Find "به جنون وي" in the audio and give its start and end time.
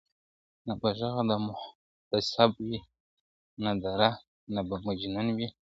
4.67-5.47